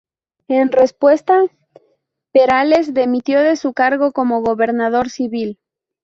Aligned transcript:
En 0.47 0.71
respuesta, 0.71 1.43
Perales 2.31 2.95
dimitió 2.95 3.39
de 3.41 3.55
su 3.55 3.71
cargo 3.73 4.13
como 4.13 4.41
gobernador 4.41 5.11
civil. 5.11 5.59